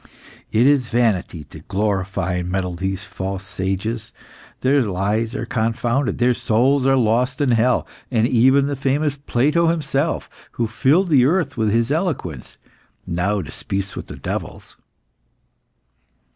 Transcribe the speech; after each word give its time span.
"It 0.51 0.65
is 0.65 0.89
vanity 0.89 1.43
to 1.43 1.59
glorify 1.59 2.33
in 2.37 2.49
metal 2.49 2.73
these 2.73 3.03
false 3.05 3.45
sages; 3.45 4.11
their 4.61 4.81
lies 4.81 5.35
are 5.35 5.45
confounded, 5.45 6.17
their 6.17 6.33
souls 6.33 6.87
are 6.87 6.95
lost 6.97 7.39
in 7.39 7.51
hell, 7.51 7.85
and 8.09 8.27
even 8.27 8.65
the 8.65 8.75
famous 8.75 9.15
Plato 9.15 9.67
himself, 9.67 10.27
who 10.53 10.65
filled 10.65 11.09
the 11.09 11.25
earth 11.25 11.55
with 11.55 11.69
his 11.69 11.91
eloquence, 11.91 12.57
now 13.05 13.43
disputes 13.43 13.95
with 13.95 14.07
the 14.07 14.17
devils." 14.17 14.75